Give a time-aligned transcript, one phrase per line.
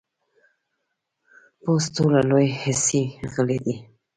[1.61, 3.03] پوست ټولو لوی حسي
[3.33, 3.75] غړی دی.